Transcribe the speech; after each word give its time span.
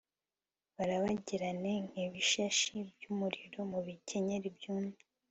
barabagirane 0.75 1.73
nk'ibishashi 1.87 2.73
by'umuriro 2.89 3.59
mu 3.71 3.79
bikenyeri 3.85 4.47
byumye 4.57 4.97